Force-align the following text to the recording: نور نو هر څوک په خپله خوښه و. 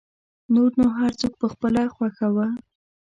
نور 0.53 0.71
نو 0.81 0.85
هر 0.97 1.11
څوک 1.19 1.33
په 1.41 1.47
خپله 1.53 1.81
خوښه 1.95 2.27
و. 2.35 2.37